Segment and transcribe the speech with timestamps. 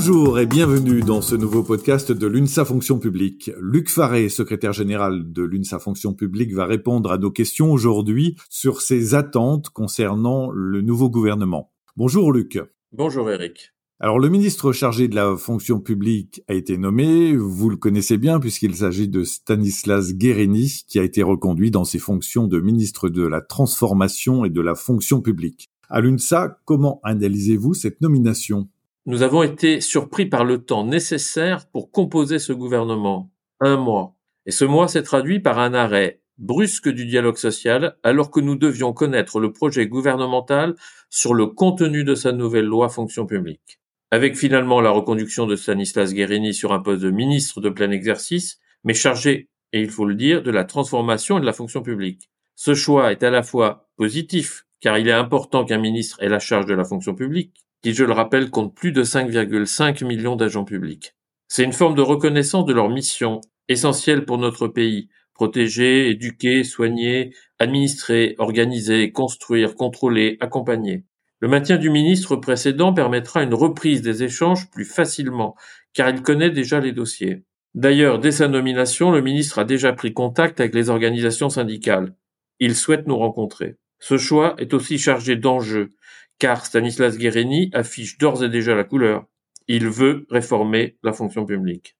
[0.00, 3.50] Bonjour et bienvenue dans ce nouveau podcast de l'UNSA Fonction Publique.
[3.60, 8.80] Luc Faré, secrétaire général de l'UNSA Fonction Publique, va répondre à nos questions aujourd'hui sur
[8.80, 11.72] ses attentes concernant le nouveau gouvernement.
[11.96, 12.60] Bonjour Luc.
[12.92, 13.72] Bonjour Eric.
[13.98, 18.38] Alors le ministre chargé de la fonction publique a été nommé, vous le connaissez bien
[18.38, 23.26] puisqu'il s'agit de Stanislas Guérini qui a été reconduit dans ses fonctions de ministre de
[23.26, 25.70] la transformation et de la fonction publique.
[25.88, 28.68] À l'UNSA, comment analysez-vous cette nomination?
[29.08, 34.14] Nous avons été surpris par le temps nécessaire pour composer ce gouvernement, un mois.
[34.44, 38.54] Et ce mois s'est traduit par un arrêt brusque du dialogue social alors que nous
[38.54, 40.74] devions connaître le projet gouvernemental
[41.08, 43.80] sur le contenu de sa nouvelle loi fonction publique.
[44.10, 48.60] Avec finalement la reconduction de Stanislas Guérini sur un poste de ministre de plein exercice,
[48.84, 52.28] mais chargé, et il faut le dire, de la transformation et de la fonction publique.
[52.56, 56.40] Ce choix est à la fois positif car il est important qu'un ministre ait la
[56.40, 60.64] charge de la fonction publique, qui, je le rappelle, compte plus de 5,5 millions d'agents
[60.64, 61.14] publics.
[61.48, 67.34] C'est une forme de reconnaissance de leur mission, essentielle pour notre pays, protéger, éduquer, soigner,
[67.58, 71.04] administrer, organiser, construire, contrôler, accompagner.
[71.40, 75.54] Le maintien du ministre précédent permettra une reprise des échanges plus facilement,
[75.94, 77.44] car il connaît déjà les dossiers.
[77.74, 82.16] D'ailleurs, dès sa nomination, le ministre a déjà pris contact avec les organisations syndicales.
[82.58, 83.76] Il souhaite nous rencontrer.
[84.00, 85.90] Ce choix est aussi chargé d'enjeux,
[86.38, 89.26] car Stanislas Guérini affiche d'ores et déjà la couleur.
[89.66, 91.96] Il veut réformer la fonction publique.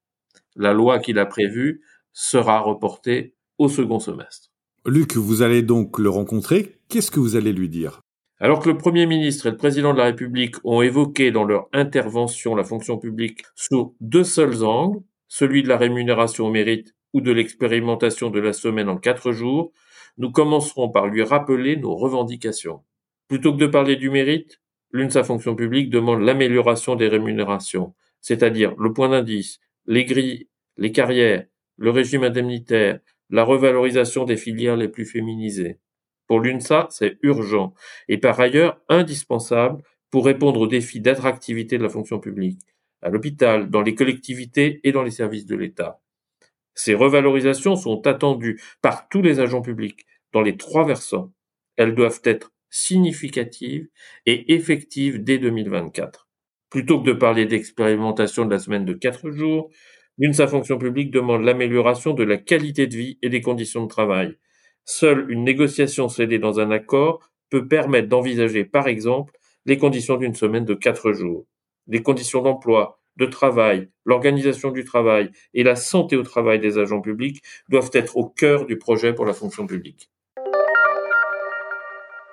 [0.57, 4.51] La loi qu'il a prévue sera reportée au second semestre.
[4.87, 6.81] Luc, vous allez donc le rencontrer.
[6.89, 8.03] Qu'est-ce que vous allez lui dire?
[8.41, 11.69] Alors que le Premier ministre et le Président de la République ont évoqué dans leur
[11.73, 17.21] intervention la fonction publique sous deux seuls angles, celui de la rémunération au mérite ou
[17.21, 19.73] de l'expérimentation de la semaine en quatre jours,
[20.19, 22.81] nous commencerons par lui rappeler nos revendications.
[23.29, 28.93] Plutôt que de parler du mérite, l'UNSA fonction publique demande l'amélioration des rémunérations, c'est-à-dire le
[28.93, 30.49] point d'indice, les grilles,
[30.79, 31.47] les carrières,
[31.77, 33.01] le régime indemnitaire,
[33.31, 35.79] la revalorisation des filières les plus féminisées.
[36.27, 37.75] Pour l'UNSA, c'est urgent
[38.09, 42.61] et par ailleurs indispensable pour répondre aux défis d'attractivité de la fonction publique,
[43.03, 46.01] à l'hôpital, dans les collectivités et dans les services de l'État.
[46.75, 51.33] Ces revalorisations sont attendues par tous les agents publics dans les trois versants.
[51.77, 53.89] Elles doivent être significatives
[54.27, 56.29] et effectives dès 2024.
[56.71, 59.71] Plutôt que de parler d'expérimentation de la semaine de quatre jours,
[60.19, 64.37] l'UNSA fonction publique demande l'amélioration de la qualité de vie et des conditions de travail.
[64.85, 70.35] Seule une négociation scellée dans un accord peut permettre d'envisager, par exemple, les conditions d'une
[70.35, 71.47] semaine de quatre jours.
[71.87, 77.01] Les conditions d'emploi, de travail, l'organisation du travail et la santé au travail des agents
[77.01, 80.11] publics doivent être au cœur du projet pour la fonction publique.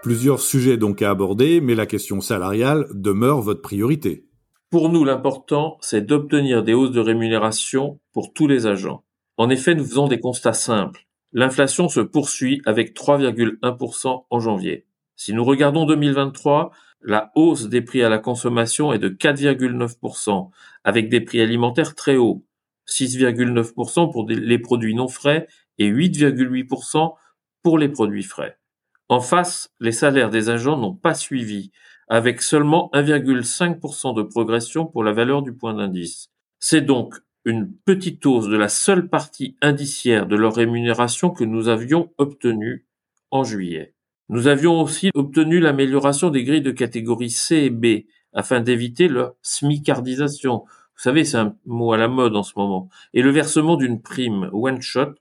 [0.05, 4.27] Plusieurs sujets donc à aborder, mais la question salariale demeure votre priorité.
[4.69, 9.03] Pour nous, l'important, c'est d'obtenir des hausses de rémunération pour tous les agents.
[9.37, 11.07] En effet, nous faisons des constats simples.
[11.33, 14.85] L'inflation se poursuit avec 3,1% en janvier.
[15.15, 16.69] Si nous regardons 2023,
[17.01, 20.51] la hausse des prix à la consommation est de 4,9%,
[20.83, 22.45] avec des prix alimentaires très hauts,
[22.87, 25.47] 6,9% pour les produits non frais
[25.79, 27.15] et 8,8%
[27.63, 28.59] pour les produits frais.
[29.07, 31.71] En face, les salaires des agents n'ont pas suivi,
[32.07, 36.29] avec seulement 1,5% de progression pour la valeur du point d'indice.
[36.59, 41.67] C'est donc une petite hausse de la seule partie indiciaire de leur rémunération que nous
[41.67, 42.87] avions obtenue
[43.29, 43.93] en juillet.
[44.29, 49.35] Nous avions aussi obtenu l'amélioration des grilles de catégorie C et B afin d'éviter leur
[49.43, 50.63] smicardisation.
[50.95, 52.89] Vous savez, c'est un mot à la mode en ce moment.
[53.13, 55.13] Et le versement d'une prime one shot,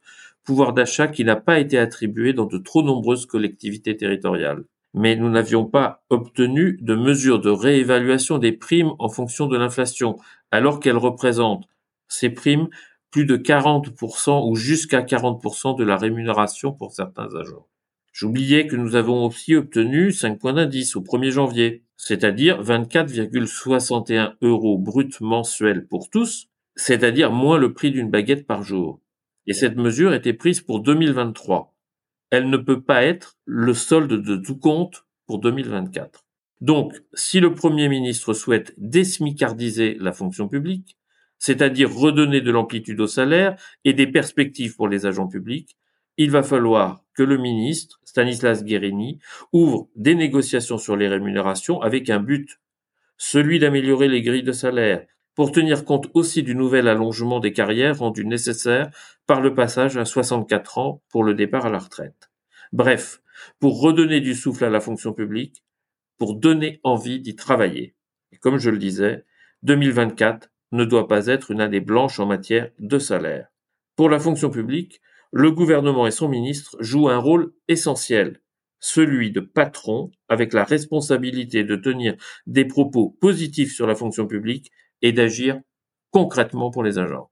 [0.44, 4.64] pouvoir d'achat qui n'a pas été attribué dans de trop nombreuses collectivités territoriales.
[4.92, 10.16] Mais nous n'avions pas obtenu de mesures de réévaluation des primes en fonction de l'inflation,
[10.50, 11.66] alors qu'elles représentent,
[12.08, 12.68] ces primes,
[13.10, 17.66] plus de 40% ou jusqu'à 40% de la rémunération pour certains agents.
[18.12, 24.78] J'oubliais que nous avons aussi obtenu 5 points d'indice au 1er janvier, c'est-à-dire 24,61 euros
[24.78, 29.00] brut mensuels pour tous, c'est-à-dire moins le prix d'une baguette par jour.
[29.46, 31.74] Et cette mesure était prise pour 2023.
[32.30, 36.24] Elle ne peut pas être le solde de tout compte pour 2024.
[36.60, 40.96] Donc, si le Premier ministre souhaite désmicardiser la fonction publique,
[41.38, 45.76] c'est-à-dire redonner de l'amplitude au salaire et des perspectives pour les agents publics,
[46.16, 49.18] il va falloir que le ministre, Stanislas Guérini,
[49.52, 52.60] ouvre des négociations sur les rémunérations avec un but,
[53.16, 57.98] celui d'améliorer les grilles de salaire, pour tenir compte aussi du nouvel allongement des carrières
[57.98, 58.90] rendu nécessaire
[59.26, 62.30] par le passage à 64 ans pour le départ à la retraite.
[62.72, 63.20] Bref,
[63.58, 65.64] pour redonner du souffle à la fonction publique,
[66.18, 67.94] pour donner envie d'y travailler.
[68.40, 69.24] Comme je le disais,
[69.62, 73.48] 2024 ne doit pas être une année blanche en matière de salaire.
[73.96, 75.00] Pour la fonction publique,
[75.32, 78.40] le gouvernement et son ministre jouent un rôle essentiel,
[78.78, 82.16] celui de patron avec la responsabilité de tenir
[82.46, 84.70] des propos positifs sur la fonction publique
[85.02, 85.60] et d'agir
[86.10, 87.28] concrètement pour les agents.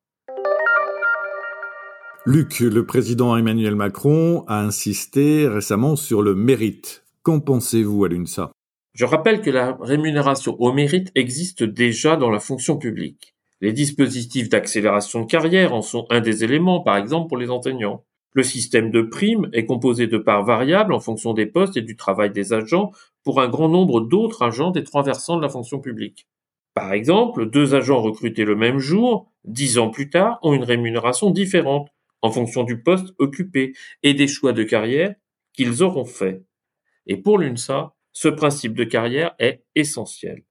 [2.25, 7.05] Luc, le président Emmanuel Macron a insisté récemment sur le mérite.
[7.23, 8.53] Qu'en pensez-vous à l'UNSA
[8.95, 13.35] Je rappelle que la rémunération au mérite existe déjà dans la fonction publique.
[13.61, 18.05] Les dispositifs d'accélération de carrière en sont un des éléments, par exemple pour les enseignants.
[18.33, 21.97] Le système de primes est composé de parts variables en fonction des postes et du
[21.97, 22.93] travail des agents
[23.25, 26.27] pour un grand nombre d'autres agents des trois versants de la fonction publique.
[26.75, 31.31] Par exemple, deux agents recrutés le même jour, dix ans plus tard, ont une rémunération
[31.31, 31.89] différente
[32.23, 35.15] en fonction du poste occupé et des choix de carrière
[35.53, 36.43] qu'ils auront faits.
[37.07, 40.45] Et pour l'UNSA, ce principe de carrière est essentiel.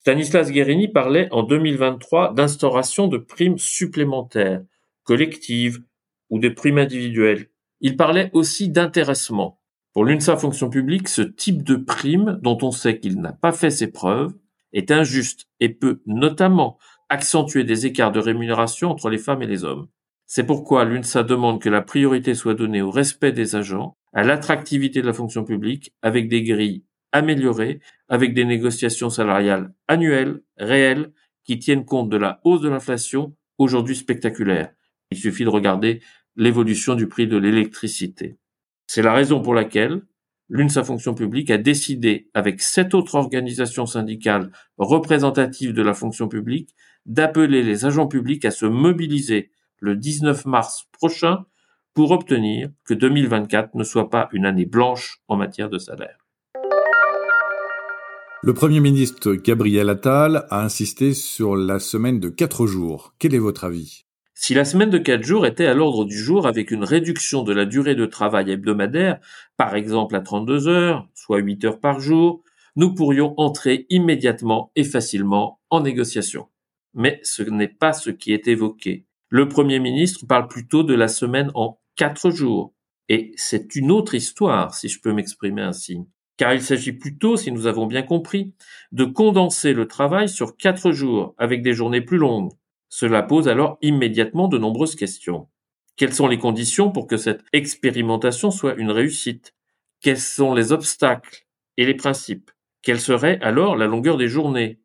[0.00, 4.62] Stanislas Guérini parlait en 2023 d'instauration de primes supplémentaires,
[5.02, 5.82] collectives
[6.30, 7.48] ou de primes individuelles.
[7.80, 9.60] Il parlait aussi d'intéressement.
[9.92, 13.70] Pour l'UNSA fonction publique, ce type de prime, dont on sait qu'il n'a pas fait
[13.70, 14.34] ses preuves,
[14.76, 16.78] est injuste et peut notamment
[17.08, 19.88] accentuer des écarts de rémunération entre les femmes et les hommes.
[20.26, 25.00] C'est pourquoi l'UNSA demande que la priorité soit donnée au respect des agents, à l'attractivité
[25.00, 31.12] de la fonction publique, avec des grilles améliorée avec des négociations salariales annuelles, réelles,
[31.44, 34.72] qui tiennent compte de la hausse de l'inflation, aujourd'hui spectaculaire.
[35.10, 36.02] Il suffit de regarder
[36.34, 38.36] l'évolution du prix de l'électricité.
[38.86, 40.02] C'est la raison pour laquelle
[40.48, 46.74] l'UNSA Fonction publique a décidé, avec sept autres organisations syndicales représentatives de la fonction publique,
[47.04, 49.50] d'appeler les agents publics à se mobiliser
[49.80, 51.44] le 19 mars prochain
[51.94, 56.18] pour obtenir que 2024 ne soit pas une année blanche en matière de salaire.
[58.42, 63.14] Le Premier ministre Gabriel Attal a insisté sur la semaine de quatre jours.
[63.18, 64.05] Quel est votre avis?
[64.38, 67.54] Si la semaine de quatre jours était à l'ordre du jour avec une réduction de
[67.54, 69.18] la durée de travail hebdomadaire,
[69.56, 72.42] par exemple à 32 heures, soit 8 heures par jour,
[72.76, 76.48] nous pourrions entrer immédiatement et facilement en négociation.
[76.92, 79.06] Mais ce n'est pas ce qui est évoqué.
[79.30, 82.74] Le Premier ministre parle plutôt de la semaine en quatre jours.
[83.08, 86.06] Et c'est une autre histoire, si je peux m'exprimer ainsi
[86.36, 88.52] car il s'agit plutôt, si nous avons bien compris,
[88.92, 92.52] de condenser le travail sur quatre jours avec des journées plus longues.
[92.88, 95.48] Cela pose alors immédiatement de nombreuses questions.
[95.96, 99.54] Quelles sont les conditions pour que cette expérimentation soit une réussite?
[100.00, 101.46] Quels sont les obstacles
[101.76, 102.50] et les principes?
[102.82, 104.80] Quelle serait alors la longueur des journées?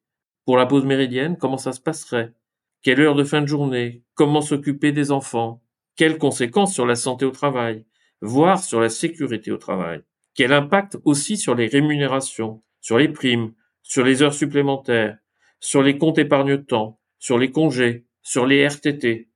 [0.46, 2.34] Pour la pause méridienne, comment ça se passerait?
[2.82, 4.04] Quelle heure de fin de journée?
[4.16, 5.62] Comment s'occuper des enfants?
[5.96, 7.86] Quelles conséquences sur la santé au travail?
[8.22, 10.02] Voire sur la sécurité au travail?
[10.34, 15.18] Quel impact aussi sur les rémunérations, sur les primes, sur les heures supplémentaires,
[15.60, 19.30] sur les comptes épargne-temps, sur les congés, sur les RTT.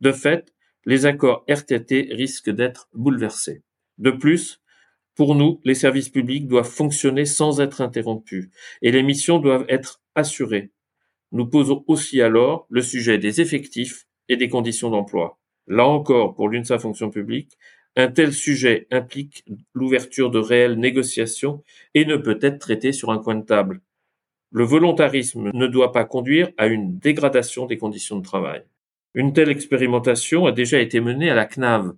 [0.00, 0.54] De fait,
[0.86, 3.62] les accords RTT risquent d'être bouleversés.
[3.98, 4.62] De plus,
[5.14, 8.48] pour nous, les services publics doivent fonctionner sans être interrompus
[8.80, 10.72] et les missions doivent être assurées.
[11.30, 15.38] Nous posons aussi alors le sujet des effectifs et des conditions d'emploi.
[15.66, 17.58] Là encore, pour l'UNSA fonction publique,
[17.94, 19.44] un tel sujet implique
[19.74, 23.82] l'ouverture de réelles négociations et ne peut être traité sur un coin de table.
[24.50, 28.62] Le volontarisme ne doit pas conduire à une dégradation des conditions de travail.
[29.14, 31.92] Une telle expérimentation a déjà été menée à la CNAV.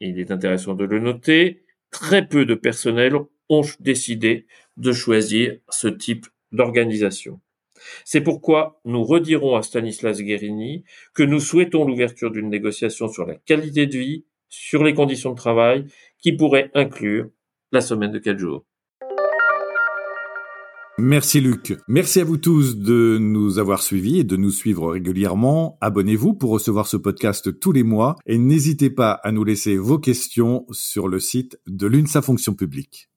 [0.00, 3.16] Il est intéressant de le noter, très peu de personnels
[3.48, 4.46] ont décidé
[4.76, 7.40] de choisir ce type d'organisation.
[8.04, 10.84] C'est pourquoi nous redirons à Stanislas Guérini
[11.14, 15.36] que nous souhaitons l'ouverture d'une négociation sur la qualité de vie sur les conditions de
[15.36, 15.86] travail
[16.18, 17.28] qui pourraient inclure
[17.72, 18.64] la semaine de quatre jours.
[20.96, 21.76] Merci Luc.
[21.88, 25.76] Merci à vous tous de nous avoir suivis et de nous suivre régulièrement.
[25.80, 29.98] Abonnez-vous pour recevoir ce podcast tous les mois et n'hésitez pas à nous laisser vos
[29.98, 33.08] questions sur le site de l'UNSA Fonction publique.